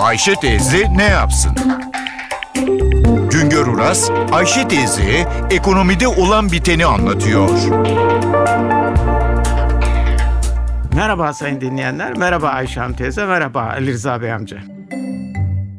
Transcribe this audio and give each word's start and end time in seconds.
Ayşe 0.00 0.34
teyze 0.34 0.96
ne 0.96 1.04
yapsın? 1.04 1.52
Güngör 3.30 3.66
Uras, 3.66 4.10
Ayşe 4.32 4.68
teyze 4.68 5.28
ekonomide 5.50 6.08
olan 6.08 6.52
biteni 6.52 6.86
anlatıyor. 6.86 7.48
Merhaba 10.94 11.32
sayın 11.32 11.60
dinleyenler, 11.60 12.16
merhaba 12.16 12.48
Ayşe 12.48 12.80
Hanım 12.80 12.96
teyze, 12.96 13.26
merhaba 13.26 13.62
Ali 13.62 13.92
Rıza 13.92 14.22
Bey 14.22 14.32
amca. 14.32 14.58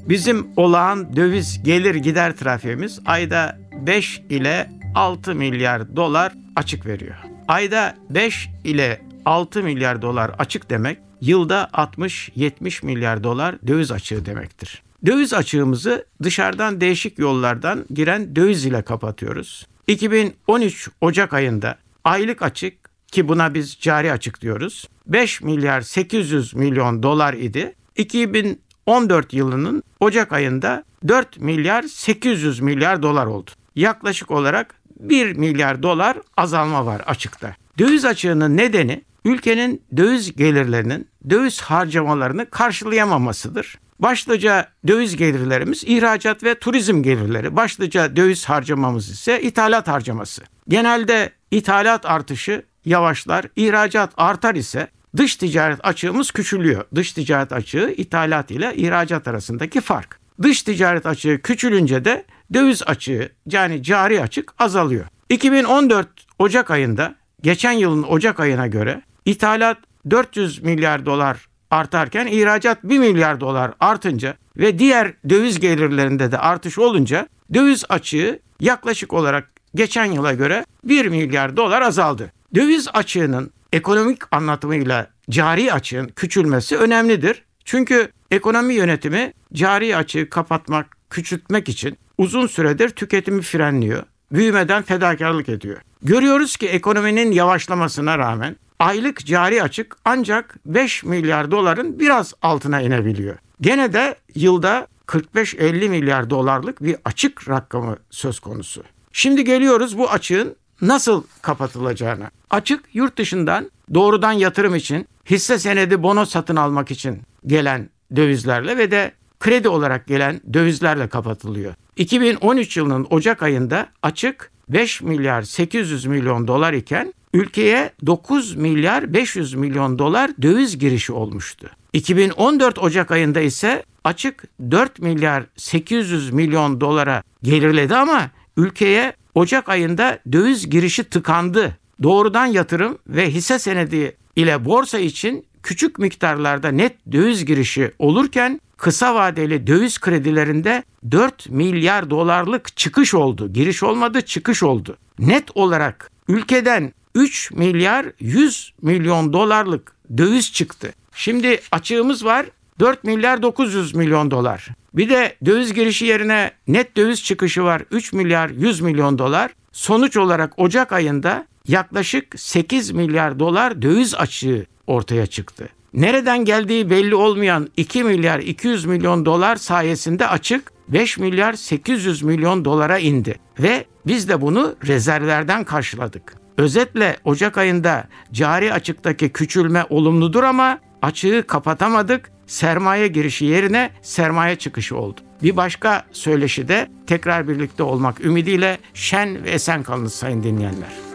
Bizim 0.09 0.47
olağan 0.55 1.15
döviz 1.15 1.63
gelir 1.63 1.95
gider 1.95 2.35
trafiğimiz 2.35 2.99
ayda 3.05 3.57
5 3.73 4.21
ile 4.29 4.69
6 4.95 5.35
milyar 5.35 5.95
dolar 5.95 6.33
açık 6.55 6.85
veriyor. 6.85 7.15
Ayda 7.47 7.95
5 8.09 8.49
ile 8.63 9.01
6 9.25 9.63
milyar 9.63 10.01
dolar 10.01 10.31
açık 10.39 10.69
demek 10.69 10.97
yılda 11.21 11.69
60-70 11.73 12.85
milyar 12.85 13.23
dolar 13.23 13.55
döviz 13.67 13.91
açığı 13.91 14.25
demektir. 14.25 14.83
Döviz 15.05 15.33
açığımızı 15.33 16.05
dışarıdan 16.23 16.81
değişik 16.81 17.19
yollardan 17.19 17.85
giren 17.93 18.35
döviz 18.35 18.65
ile 18.65 18.81
kapatıyoruz. 18.81 19.67
2013 19.87 20.89
Ocak 21.01 21.33
ayında 21.33 21.77
aylık 22.03 22.41
açık 22.41 22.73
ki 23.07 23.27
buna 23.27 23.53
biz 23.53 23.77
cari 23.79 24.11
açık 24.11 24.41
diyoruz. 24.41 24.87
5 25.07 25.41
milyar 25.41 25.81
800 25.81 26.53
milyon 26.53 27.03
dolar 27.03 27.33
idi. 27.33 27.75
2014 27.95 29.33
yılının 29.33 29.83
Ocak 29.99 30.33
ayında 30.33 30.83
4 31.07 31.39
milyar 31.39 31.83
800 31.83 32.59
milyar 32.59 33.03
dolar 33.03 33.25
oldu. 33.25 33.51
Yaklaşık 33.75 34.31
olarak 34.31 34.75
1 34.99 35.33
milyar 35.33 35.83
dolar 35.83 36.17
azalma 36.37 36.85
var 36.85 37.01
açıkta. 37.05 37.55
Döviz 37.77 38.05
açığının 38.05 38.57
nedeni 38.57 39.03
ülkenin 39.25 39.83
döviz 39.97 40.35
gelirlerinin 40.35 41.07
döviz 41.29 41.61
harcamalarını 41.61 42.49
karşılayamamasıdır. 42.49 43.77
Başlıca 43.99 44.67
döviz 44.87 45.17
gelirlerimiz 45.17 45.83
ihracat 45.83 46.43
ve 46.43 46.55
turizm 46.55 47.03
gelirleri. 47.03 47.55
Başlıca 47.55 48.15
döviz 48.15 48.45
harcamamız 48.45 49.09
ise 49.09 49.41
ithalat 49.41 49.87
harcaması. 49.87 50.41
Genelde 50.67 51.31
ithalat 51.51 52.05
artışı 52.05 52.65
yavaşlar, 52.85 53.45
ihracat 53.55 54.13
artar 54.17 54.55
ise 54.55 54.87
dış 55.17 55.35
ticaret 55.35 55.85
açığımız 55.85 56.31
küçülüyor. 56.31 56.85
Dış 56.95 57.13
ticaret 57.13 57.51
açığı 57.51 57.93
ithalat 57.97 58.51
ile 58.51 58.75
ihracat 58.75 59.27
arasındaki 59.27 59.81
fark. 59.81 60.19
Dış 60.41 60.63
ticaret 60.63 61.05
açığı 61.05 61.41
küçülünce 61.43 62.05
de 62.05 62.25
döviz 62.53 62.83
açığı 62.83 63.31
yani 63.51 63.83
cari 63.83 64.21
açık 64.21 64.53
azalıyor. 64.59 65.05
2014 65.29 66.07
Ocak 66.39 66.71
ayında 66.71 67.15
geçen 67.41 67.71
yılın 67.71 68.03
Ocak 68.03 68.39
ayına 68.39 68.67
göre 68.67 69.01
ithalat 69.25 69.77
400 70.09 70.63
milyar 70.63 71.05
dolar 71.05 71.47
artarken 71.71 72.27
ihracat 72.27 72.83
1 72.83 72.99
milyar 72.99 73.39
dolar 73.39 73.71
artınca 73.79 74.35
ve 74.57 74.79
diğer 74.79 75.13
döviz 75.29 75.59
gelirlerinde 75.59 76.31
de 76.31 76.37
artış 76.37 76.79
olunca 76.79 77.27
döviz 77.53 77.83
açığı 77.89 78.39
yaklaşık 78.59 79.13
olarak 79.13 79.51
geçen 79.75 80.05
yıla 80.05 80.33
göre 80.33 80.65
1 80.83 81.05
milyar 81.05 81.57
dolar 81.57 81.81
azaldı. 81.81 82.31
Döviz 82.55 82.87
açığının 82.93 83.51
ekonomik 83.73 84.21
anlatımıyla 84.31 85.07
cari 85.29 85.73
açığın 85.73 86.07
küçülmesi 86.07 86.77
önemlidir. 86.77 87.43
Çünkü 87.65 88.11
ekonomi 88.31 88.73
yönetimi 88.73 89.33
cari 89.53 89.97
açığı 89.97 90.29
kapatmak, 90.29 90.97
küçültmek 91.09 91.69
için 91.69 91.97
uzun 92.17 92.47
süredir 92.47 92.89
tüketimi 92.89 93.41
frenliyor. 93.41 94.03
Büyümeden 94.31 94.83
fedakarlık 94.83 95.49
ediyor. 95.49 95.77
Görüyoruz 96.01 96.57
ki 96.57 96.67
ekonominin 96.67 97.31
yavaşlamasına 97.31 98.17
rağmen 98.17 98.55
aylık 98.79 99.25
cari 99.25 99.63
açık 99.63 99.95
ancak 100.05 100.55
5 100.65 101.03
milyar 101.03 101.51
doların 101.51 101.99
biraz 101.99 102.33
altına 102.41 102.81
inebiliyor. 102.81 103.37
Gene 103.61 103.93
de 103.93 104.15
yılda 104.35 104.87
45-50 105.07 105.89
milyar 105.89 106.29
dolarlık 106.29 106.83
bir 106.83 106.95
açık 107.05 107.49
rakamı 107.49 107.97
söz 108.09 108.39
konusu. 108.39 108.83
Şimdi 109.13 109.43
geliyoruz 109.43 109.97
bu 109.97 110.09
açığın 110.09 110.55
nasıl 110.81 111.23
kapatılacağına. 111.41 112.31
Açık 112.49 112.83
yurt 112.93 113.17
dışından 113.17 113.71
doğrudan 113.93 114.31
yatırım 114.31 114.75
için 114.75 115.07
hisse 115.29 115.59
senedi 115.59 116.03
bono 116.03 116.25
satın 116.25 116.55
almak 116.55 116.91
için 116.91 117.21
gelen 117.47 117.89
dövizlerle 118.15 118.77
ve 118.77 118.91
de 118.91 119.11
kredi 119.39 119.69
olarak 119.69 120.07
gelen 120.07 120.41
dövizlerle 120.53 121.07
kapatılıyor. 121.09 121.73
2013 121.95 122.77
yılının 122.77 123.07
Ocak 123.09 123.43
ayında 123.43 123.89
açık 124.03 124.51
5 124.69 125.01
milyar 125.01 125.41
800 125.41 126.05
milyon 126.05 126.47
dolar 126.47 126.73
iken 126.73 127.13
ülkeye 127.33 127.91
9 128.05 128.55
milyar 128.55 129.13
500 129.13 129.53
milyon 129.53 129.99
dolar 129.99 130.31
döviz 130.41 130.79
girişi 130.79 131.13
olmuştu. 131.13 131.69
2014 131.93 132.79
Ocak 132.79 133.11
ayında 133.11 133.41
ise 133.41 133.83
açık 134.03 134.43
4 134.71 134.99
milyar 134.99 135.43
800 135.55 136.31
milyon 136.31 136.81
dolara 136.81 137.23
geriledi 137.43 137.95
ama 137.95 138.29
ülkeye 138.57 139.13
Ocak 139.35 139.69
ayında 139.69 140.19
döviz 140.31 140.69
girişi 140.69 141.03
tıkandı. 141.03 141.77
Doğrudan 142.03 142.45
yatırım 142.45 142.97
ve 143.07 143.31
hisse 143.31 143.59
senedi 143.59 144.17
ile 144.35 144.65
borsa 144.65 144.99
için 144.99 145.45
küçük 145.63 145.99
miktarlarda 145.99 146.71
net 146.71 147.11
döviz 147.11 147.45
girişi 147.45 147.91
olurken 147.99 148.61
kısa 148.77 149.15
vadeli 149.15 149.67
döviz 149.67 149.99
kredilerinde 149.99 150.83
4 151.11 151.49
milyar 151.49 152.09
dolarlık 152.09 152.77
çıkış 152.77 153.13
oldu. 153.13 153.53
Giriş 153.53 153.83
olmadı, 153.83 154.21
çıkış 154.21 154.63
oldu. 154.63 154.97
Net 155.19 155.57
olarak 155.57 156.11
ülkeden 156.27 156.93
3 157.15 157.51
milyar 157.51 158.05
100 158.19 158.73
milyon 158.81 159.33
dolarlık 159.33 159.93
döviz 160.17 160.53
çıktı. 160.53 160.93
Şimdi 161.15 161.59
açığımız 161.71 162.25
var 162.25 162.45
4 162.79 163.03
milyar 163.03 163.41
900 163.41 163.95
milyon 163.95 164.31
dolar. 164.31 164.67
Bir 164.93 165.09
de 165.09 165.35
döviz 165.45 165.73
girişi 165.73 166.05
yerine 166.05 166.51
net 166.67 166.97
döviz 166.97 167.23
çıkışı 167.23 167.63
var 167.63 167.81
3 167.91 168.13
milyar 168.13 168.49
100 168.49 168.81
milyon 168.81 169.17
dolar. 169.19 169.51
Sonuç 169.71 170.17
olarak 170.17 170.59
Ocak 170.59 170.91
ayında 170.91 171.47
yaklaşık 171.67 172.39
8 172.39 172.91
milyar 172.91 173.39
dolar 173.39 173.81
döviz 173.81 174.15
açığı 174.15 174.65
ortaya 174.87 175.25
çıktı. 175.25 175.69
Nereden 175.93 176.45
geldiği 176.45 176.89
belli 176.89 177.15
olmayan 177.15 177.69
2 177.77 178.03
milyar 178.03 178.39
200 178.39 178.85
milyon 178.85 179.25
dolar 179.25 179.55
sayesinde 179.55 180.27
açık 180.27 180.71
5 180.87 181.17
milyar 181.17 181.53
800 181.53 182.23
milyon 182.23 182.65
dolara 182.65 182.97
indi 182.97 183.39
ve 183.59 183.85
biz 184.07 184.29
de 184.29 184.41
bunu 184.41 184.75
rezervlerden 184.87 185.63
karşıladık. 185.63 186.33
Özetle 186.57 187.17
Ocak 187.25 187.57
ayında 187.57 188.07
cari 188.31 188.73
açıktaki 188.73 189.29
küçülme 189.29 189.85
olumludur 189.89 190.43
ama 190.43 190.79
açığı 191.01 191.43
kapatamadık. 191.47 192.31
Sermaye 192.47 193.07
girişi 193.07 193.45
yerine 193.45 193.91
sermaye 194.01 194.55
çıkışı 194.55 194.97
oldu. 194.97 195.19
Bir 195.43 195.57
başka 195.57 196.05
söyleşi 196.11 196.67
de 196.67 196.91
tekrar 197.07 197.47
birlikte 197.47 197.83
olmak 197.83 198.25
ümidiyle 198.25 198.77
şen 198.93 199.43
ve 199.43 199.49
esen 199.49 199.83
kalınız 199.83 200.13
sayın 200.13 200.43
dinleyenler. 200.43 201.10